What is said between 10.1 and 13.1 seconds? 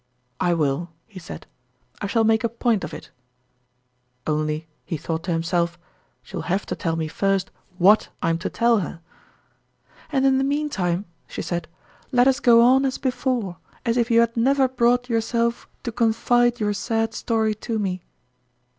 35" And in the mean time," she said," let ITS go on as